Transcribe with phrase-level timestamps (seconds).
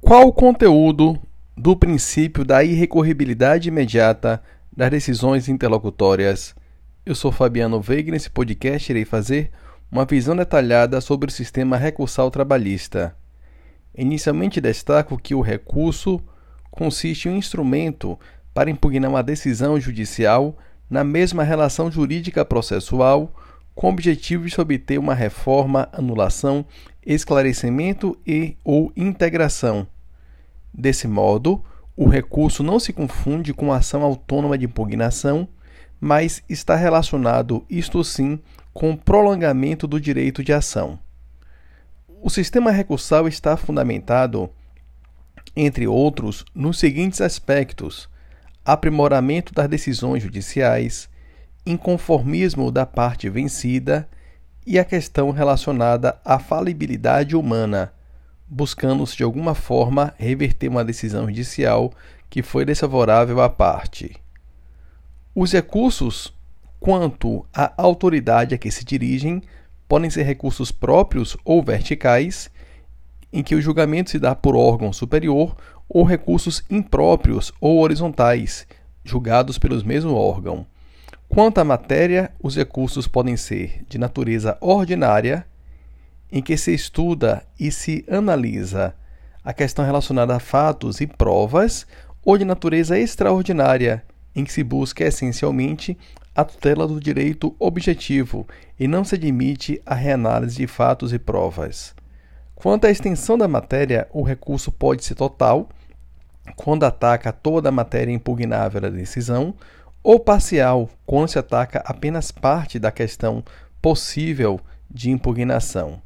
[0.00, 1.18] Qual o conteúdo
[1.56, 4.42] do princípio da irrecorribilidade imediata
[4.76, 6.54] das decisões interlocutórias?
[7.04, 9.50] Eu sou Fabiano Veiga e nesse podcast irei fazer
[9.90, 13.14] uma visão detalhada sobre o sistema recursal trabalhista.
[13.94, 16.20] Inicialmente destaco que o recurso
[16.70, 18.18] consiste em um instrumento
[18.54, 20.56] para impugnar uma decisão judicial
[20.88, 23.34] na mesma relação jurídica processual,
[23.74, 26.64] com o objetivo de se obter uma reforma, anulação,
[27.04, 29.86] esclarecimento e ou integração.
[30.72, 31.64] Desse modo,
[31.96, 35.48] o recurso não se confunde com a ação autônoma de impugnação,
[36.00, 38.40] mas está relacionado, isto sim,
[38.72, 40.98] com o prolongamento do direito de ação.
[42.20, 44.48] O sistema recursal está fundamentado,
[45.54, 48.08] entre outros, nos seguintes aspectos:
[48.64, 51.10] aprimoramento das decisões judiciais,
[51.64, 54.08] inconformismo da parte vencida
[54.66, 57.92] e a questão relacionada à falibilidade humana,
[58.48, 61.92] buscando-se de alguma forma reverter uma decisão judicial
[62.28, 64.16] que foi desfavorável à parte.
[65.34, 66.34] Os recursos
[66.82, 69.40] quanto à autoridade a que se dirigem
[69.88, 72.50] podem ser recursos próprios ou verticais,
[73.32, 75.56] em que o julgamento se dá por órgão superior,
[75.88, 78.66] ou recursos impróprios ou horizontais,
[79.04, 80.66] julgados pelos mesmo órgão.
[81.34, 85.46] Quanto à matéria, os recursos podem ser de natureza ordinária,
[86.30, 88.94] em que se estuda e se analisa
[89.42, 91.86] a questão relacionada a fatos e provas,
[92.22, 94.04] ou de natureza extraordinária,
[94.36, 95.96] em que se busca essencialmente
[96.36, 98.46] a tutela do direito objetivo
[98.78, 101.94] e não se admite a reanálise de fatos e provas.
[102.54, 105.70] Quanto à extensão da matéria, o recurso pode ser total,
[106.56, 109.54] quando ataca toda a matéria impugnável da decisão,
[110.02, 113.44] ou parcial, quando se ataca apenas parte da questão
[113.80, 116.02] possível de impugnação.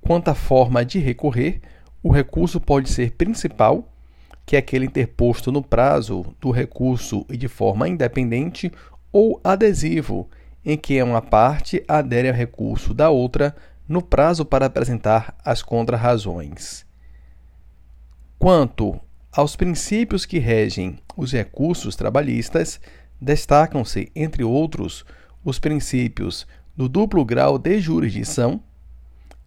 [0.00, 1.60] Quanto à forma de recorrer,
[2.02, 3.88] o recurso pode ser principal,
[4.44, 8.72] que é aquele interposto no prazo do recurso e de forma independente,
[9.12, 10.28] ou adesivo,
[10.64, 13.54] em que uma parte adere ao recurso da outra
[13.88, 16.84] no prazo para apresentar as contrarrazões.
[18.38, 18.98] Quanto
[19.30, 22.80] aos princípios que regem os recursos trabalhistas,
[23.22, 25.04] destacam-se, entre outros,
[25.44, 26.44] os princípios
[26.76, 28.60] do duplo grau de jurisdição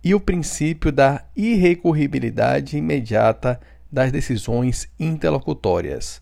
[0.02, 3.60] e o princípio da irrecorribilidade imediata
[3.92, 6.22] das decisões interlocutórias.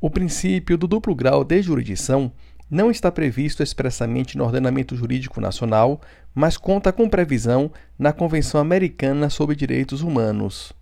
[0.00, 2.32] O princípio do duplo grau de jurisdição
[2.70, 6.00] não está previsto expressamente no ordenamento jurídico nacional,
[6.34, 10.72] mas conta com previsão na Convenção Americana sobre Direitos Humanos.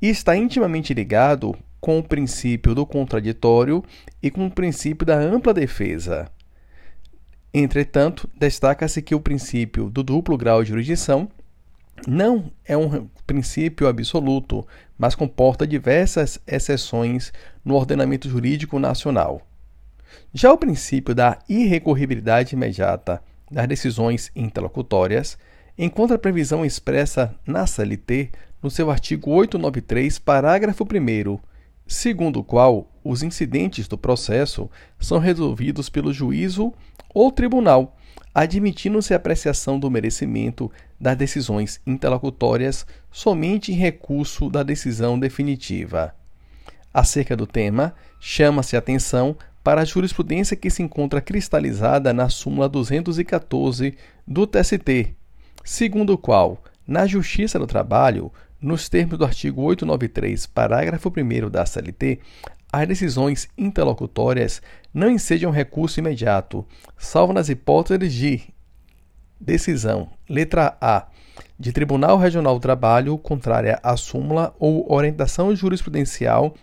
[0.00, 3.82] E está intimamente ligado com o princípio do contraditório
[4.22, 6.30] e com o princípio da ampla defesa.
[7.52, 11.28] Entretanto, destaca-se que o princípio do duplo grau de jurisdição
[12.06, 14.64] não é um princípio absoluto,
[14.96, 17.32] mas comporta diversas exceções
[17.64, 19.42] no ordenamento jurídico nacional.
[20.32, 23.20] Já o princípio da irrecorribilidade imediata
[23.50, 25.36] das decisões interlocutórias
[25.76, 28.30] encontra previsão expressa na CLT
[28.62, 31.51] no seu artigo 893, parágrafo 1,
[31.92, 36.72] segundo o qual os incidentes do processo são resolvidos pelo juízo
[37.12, 37.96] ou tribunal,
[38.34, 46.14] admitindo-se a apreciação do merecimento das decisões interlocutórias somente em recurso da decisão definitiva.
[46.94, 53.94] Acerca do tema, chama-se atenção para a jurisprudência que se encontra cristalizada na súmula 214
[54.26, 55.14] do TST,
[55.62, 58.32] segundo o qual, na Justiça do Trabalho,
[58.62, 62.20] nos termos do artigo 893, parágrafo 1 da CLT,
[62.72, 64.62] as decisões interlocutórias
[64.94, 66.64] não ensejam recurso imediato,
[66.96, 68.40] salvo nas hipóteses de
[69.38, 71.08] decisão, letra A,
[71.58, 76.54] de Tribunal Regional do Trabalho contrária à súmula ou orientação jurisprudencial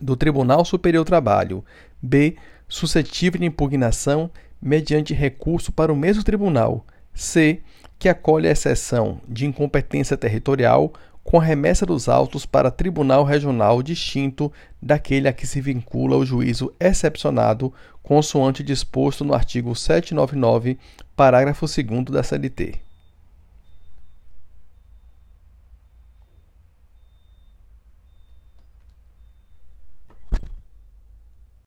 [0.00, 1.64] do Tribunal Superior do Trabalho,
[2.00, 2.36] B.
[2.68, 4.30] Suscetível de impugnação
[4.60, 6.84] mediante recurso para o mesmo tribunal.
[7.12, 7.60] C.
[7.98, 10.92] Que acolhe a exceção de incompetência territorial
[11.24, 16.24] com a remessa dos autos para tribunal regional distinto daquele a que se vincula o
[16.24, 17.72] juízo excepcionado,
[18.02, 20.78] consoante disposto no artigo 799,
[21.16, 22.83] parágrafo 2 da CLT.